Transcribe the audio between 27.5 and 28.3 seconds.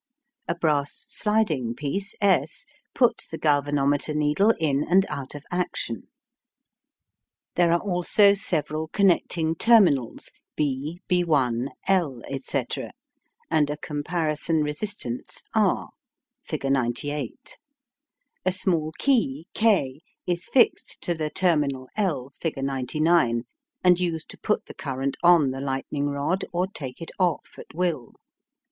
at will.